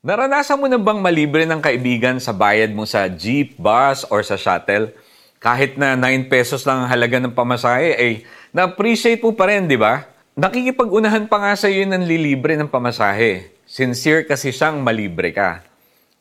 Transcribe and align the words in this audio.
Naranasan 0.00 0.56
mo 0.56 0.64
na 0.64 0.80
bang 0.80 0.96
malibre 0.96 1.44
ng 1.44 1.60
kaibigan 1.60 2.16
sa 2.16 2.32
bayad 2.32 2.72
mo 2.72 2.88
sa 2.88 3.04
jeep, 3.04 3.52
bus, 3.60 4.08
or 4.08 4.24
sa 4.24 4.32
shuttle? 4.32 4.88
Kahit 5.36 5.76
na 5.76 5.92
9 5.92 6.24
pesos 6.32 6.64
lang 6.64 6.80
ang 6.80 6.88
halaga 6.88 7.20
ng 7.20 7.36
pamasahe, 7.36 8.00
eh, 8.00 8.14
na-appreciate 8.48 9.20
mo 9.20 9.36
pa 9.36 9.52
rin, 9.52 9.68
di 9.68 9.76
ba? 9.76 10.08
Nakikipag-unahan 10.40 11.28
pa 11.28 11.44
nga 11.44 11.52
sa 11.52 11.68
iyo 11.68 11.84
ng 11.84 12.08
lilibre 12.08 12.56
ng 12.56 12.72
pamasahe. 12.72 13.52
Sincere 13.68 14.24
kasi 14.24 14.56
siyang 14.56 14.80
malibre 14.80 15.36
ka. 15.36 15.60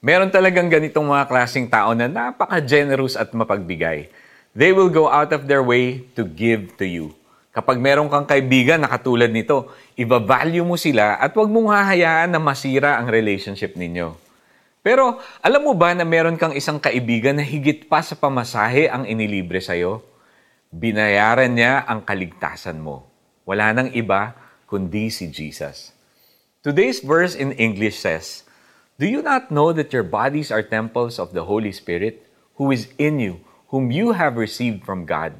Meron 0.04 0.27
talagang 0.27 0.68
ganitong 0.68 1.07
mga 1.07 1.32
klaseng 1.32 1.71
tao 1.71 1.96
na 1.96 2.11
napaka-generous 2.11 3.16
at 3.16 3.32
mapagbigay. 3.32 4.11
They 4.59 4.75
will 4.75 4.91
go 4.91 5.07
out 5.07 5.32
of 5.32 5.48
their 5.48 5.64
way 5.64 6.04
to 6.20 6.27
give 6.27 6.75
to 6.75 6.84
you. 6.84 7.16
Kapag 7.60 7.76
meron 7.76 8.07
kang 8.07 8.23
kaibigan 8.23 8.80
na 8.80 8.88
katulad 8.88 9.28
nito, 9.28 9.68
iba-value 10.00 10.64
mo 10.64 10.80
sila 10.80 11.20
at 11.20 11.36
huwag 11.36 11.52
mong 11.52 11.75
hahayaan 11.75 12.32
na 12.32 12.39
masira 12.39 12.96
ang 12.96 13.12
relationship 13.12 13.75
ninyo. 13.75 14.16
Pero 14.80 15.20
alam 15.43 15.68
mo 15.68 15.75
ba 15.75 15.92
na 15.92 16.07
meron 16.07 16.39
kang 16.39 16.56
isang 16.56 16.80
kaibigan 16.80 17.36
na 17.36 17.43
higit 17.43 17.92
pa 17.92 18.00
sa 18.00 18.16
pamasahe 18.16 18.88
ang 18.88 19.04
inilibre 19.04 19.60
sa'yo? 19.60 20.00
Binayaran 20.71 21.52
niya 21.52 21.83
ang 21.83 22.00
kaligtasan 22.00 22.80
mo. 22.80 23.04
Wala 23.43 23.75
nang 23.75 23.91
iba 23.91 24.39
kundi 24.64 25.11
si 25.11 25.28
Jesus. 25.28 25.91
Today's 26.64 27.04
verse 27.04 27.36
in 27.36 27.52
English 27.60 28.00
says, 28.00 28.47
Do 28.96 29.04
you 29.04 29.19
not 29.19 29.52
know 29.52 29.75
that 29.75 29.91
your 29.91 30.07
bodies 30.07 30.47
are 30.47 30.64
temples 30.64 31.19
of 31.19 31.36
the 31.36 31.44
Holy 31.44 31.75
Spirit, 31.75 32.23
who 32.55 32.72
is 32.72 32.88
in 32.95 33.19
you, 33.19 33.44
whom 33.67 33.91
you 33.91 34.16
have 34.16 34.39
received 34.39 34.88
from 34.88 35.03
God? 35.03 35.36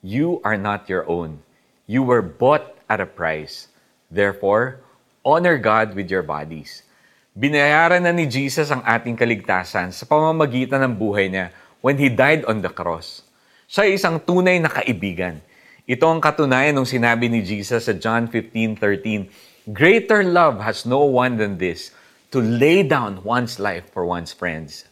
You 0.00 0.40
are 0.40 0.56
not 0.56 0.88
your 0.88 1.04
own. 1.04 1.44
You 1.90 2.06
were 2.06 2.22
bought 2.22 2.78
at 2.86 3.02
a 3.02 3.08
price. 3.10 3.66
Therefore, 4.14 4.78
honor 5.26 5.58
God 5.58 5.98
with 5.98 6.06
your 6.06 6.22
bodies. 6.22 6.86
Binayaran 7.34 8.06
na 8.06 8.14
ni 8.14 8.30
Jesus 8.30 8.70
ang 8.70 8.86
ating 8.86 9.18
kaligtasan 9.18 9.90
sa 9.90 10.06
pamamagitan 10.06 10.86
ng 10.86 10.94
buhay 10.94 11.26
niya 11.26 11.50
when 11.82 11.98
He 11.98 12.06
died 12.06 12.46
on 12.46 12.62
the 12.62 12.70
cross. 12.70 13.26
Siya 13.66 13.90
ay 13.90 13.98
isang 13.98 14.22
tunay 14.22 14.62
na 14.62 14.70
kaibigan. 14.70 15.42
Ito 15.82 16.06
ang 16.06 16.22
katunayan 16.22 16.78
ng 16.78 16.86
sinabi 16.86 17.26
ni 17.26 17.42
Jesus 17.42 17.90
sa 17.90 17.94
John 17.98 18.30
15:13. 18.30 19.74
Greater 19.74 20.22
love 20.22 20.62
has 20.62 20.86
no 20.86 21.02
one 21.02 21.42
than 21.42 21.58
this, 21.58 21.90
to 22.30 22.38
lay 22.38 22.86
down 22.86 23.18
one's 23.26 23.58
life 23.58 23.90
for 23.90 24.06
one's 24.06 24.30
friends. 24.30 24.86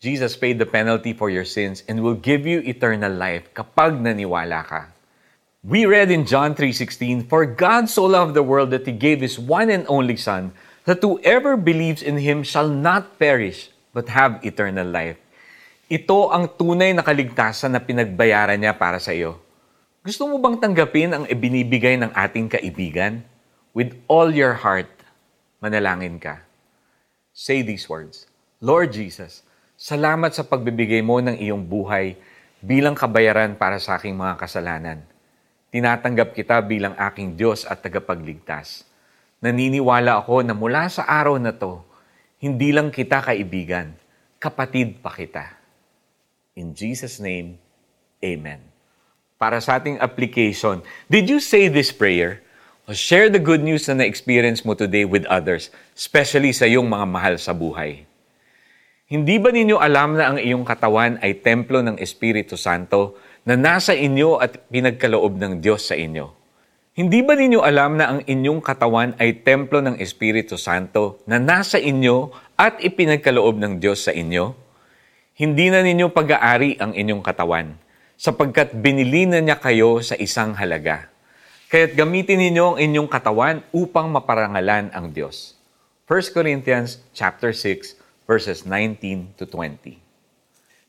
Jesus 0.00 0.32
paid 0.32 0.56
the 0.56 0.64
penalty 0.64 1.12
for 1.12 1.28
your 1.28 1.44
sins 1.44 1.84
and 1.84 2.00
will 2.00 2.16
give 2.16 2.48
you 2.48 2.64
eternal 2.64 3.12
life 3.12 3.52
kapag 3.52 4.00
naniwala 4.00 4.64
ka. 4.64 4.96
We 5.60 5.84
read 5.84 6.08
in 6.08 6.24
John 6.24 6.56
3:16, 6.56 7.28
"For 7.28 7.44
God 7.44 7.92
so 7.92 8.08
loved 8.08 8.32
the 8.32 8.40
world 8.40 8.72
that 8.72 8.88
he 8.88 8.96
gave 8.96 9.20
his 9.20 9.36
one 9.36 9.68
and 9.68 9.84
only 9.92 10.16
son, 10.16 10.56
that 10.88 11.04
whoever 11.04 11.60
believes 11.60 12.00
in 12.00 12.16
him 12.16 12.40
shall 12.40 12.72
not 12.72 13.20
perish 13.20 13.68
but 13.92 14.08
have 14.08 14.40
eternal 14.40 14.88
life." 14.88 15.20
Ito 15.92 16.32
ang 16.32 16.48
tunay 16.56 16.96
na 16.96 17.04
kaligtasan 17.04 17.76
na 17.76 17.82
pinagbayaran 17.84 18.56
niya 18.56 18.72
para 18.72 18.96
sa 18.96 19.12
iyo. 19.12 19.36
Gusto 20.00 20.24
mo 20.24 20.40
bang 20.40 20.56
tanggapin 20.56 21.12
ang 21.12 21.24
ibinibigay 21.28 22.00
ng 22.00 22.16
ating 22.16 22.48
kaibigan? 22.48 23.20
With 23.76 24.00
all 24.08 24.32
your 24.32 24.64
heart, 24.64 24.88
manalangin 25.60 26.16
ka. 26.16 26.40
Say 27.36 27.60
these 27.60 27.84
words, 27.84 28.24
Lord 28.64 28.96
Jesus, 28.96 29.44
Salamat 29.80 30.36
sa 30.36 30.44
pagbibigay 30.44 31.00
mo 31.00 31.24
ng 31.24 31.40
iyong 31.40 31.64
buhay 31.64 32.12
bilang 32.60 32.92
kabayaran 32.92 33.56
para 33.56 33.80
sa 33.80 33.96
aking 33.96 34.12
mga 34.12 34.36
kasalanan. 34.36 35.00
Tinatanggap 35.70 36.34
kita 36.34 36.58
bilang 36.66 36.98
aking 36.98 37.38
Diyos 37.38 37.62
at 37.62 37.78
tagapagligtas. 37.78 38.82
Naniniwala 39.38 40.18
ako 40.18 40.42
na 40.42 40.50
mula 40.50 40.90
sa 40.90 41.06
araw 41.06 41.38
na 41.38 41.54
to, 41.54 41.78
hindi 42.42 42.74
lang 42.74 42.90
kita 42.90 43.22
kaibigan, 43.22 43.94
kapatid 44.42 44.98
pa 44.98 45.14
kita. 45.14 45.46
In 46.58 46.74
Jesus' 46.74 47.22
name, 47.22 47.54
Amen. 48.18 48.60
Para 49.38 49.62
sa 49.62 49.78
ating 49.78 50.02
application, 50.02 50.82
did 51.06 51.30
you 51.30 51.38
say 51.38 51.70
this 51.70 51.94
prayer? 51.94 52.42
O 52.84 52.92
share 52.92 53.30
the 53.30 53.38
good 53.38 53.62
news 53.62 53.86
na 53.86 54.02
na-experience 54.02 54.66
mo 54.66 54.74
today 54.74 55.06
with 55.06 55.22
others, 55.30 55.70
especially 55.94 56.50
sa 56.50 56.66
iyong 56.66 56.90
mga 56.90 57.06
mahal 57.06 57.34
sa 57.38 57.54
buhay. 57.54 58.09
Hindi 59.10 59.42
ba 59.42 59.50
ninyo 59.50 59.74
alam 59.74 60.14
na 60.14 60.30
ang 60.30 60.38
iyong 60.38 60.62
katawan 60.62 61.18
ay 61.18 61.42
templo 61.42 61.82
ng 61.82 61.98
Espiritu 61.98 62.54
Santo 62.54 63.18
na 63.42 63.58
nasa 63.58 63.90
inyo 63.90 64.38
at 64.38 64.70
pinagkaloob 64.70 65.34
ng 65.34 65.58
Diyos 65.58 65.90
sa 65.90 65.98
inyo? 65.98 66.30
Hindi 66.94 67.18
ba 67.26 67.34
ninyo 67.34 67.58
alam 67.58 67.98
na 67.98 68.06
ang 68.06 68.20
inyong 68.22 68.62
katawan 68.62 69.18
ay 69.18 69.42
templo 69.42 69.82
ng 69.82 69.98
Espiritu 69.98 70.54
Santo 70.54 71.18
na 71.26 71.42
nasa 71.42 71.82
inyo 71.82 72.30
at 72.54 72.78
ipinagkaloob 72.78 73.58
ng 73.58 73.82
Diyos 73.82 74.06
sa 74.06 74.14
inyo? 74.14 74.54
Hindi 75.34 75.74
na 75.74 75.82
ninyo 75.82 76.06
pag-aari 76.14 76.78
ang 76.78 76.94
inyong 76.94 77.26
katawan, 77.26 77.74
sapagkat 78.14 78.78
binili 78.78 79.26
na 79.26 79.42
niya 79.42 79.58
kayo 79.58 79.98
sa 80.06 80.14
isang 80.22 80.54
halaga. 80.54 81.10
Kaya't 81.66 81.98
gamitin 81.98 82.38
ninyo 82.46 82.62
ang 82.62 82.78
inyong 82.78 83.10
katawan 83.10 83.66
upang 83.74 84.06
maparangalan 84.06 84.94
ang 84.94 85.10
Diyos. 85.10 85.58
1 86.06 86.30
Corinthians 86.30 87.02
chapter 87.10 87.50
6 87.50 87.98
verses 88.30 88.62
19 88.62 89.34
to 89.42 89.44
20. 89.44 89.98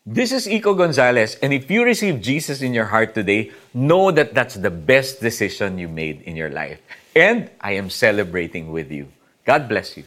This 0.05 0.29
is 0.29 0.45
Iko 0.45 0.77
Gonzalez, 0.77 1.41
and 1.41 1.49
if 1.49 1.73
you 1.73 1.81
receive 1.81 2.21
Jesus 2.21 2.61
in 2.61 2.69
your 2.69 2.85
heart 2.85 3.17
today, 3.17 3.49
know 3.73 4.13
that 4.13 4.37
that's 4.37 4.61
the 4.61 4.69
best 4.69 5.21
decision 5.21 5.81
you 5.81 5.89
made 5.89 6.21
in 6.29 6.37
your 6.37 6.53
life. 6.53 6.77
And 7.17 7.49
I 7.57 7.81
am 7.81 7.89
celebrating 7.89 8.69
with 8.69 8.93
you. 8.93 9.09
God 9.41 9.65
bless 9.65 9.97
you. 9.97 10.05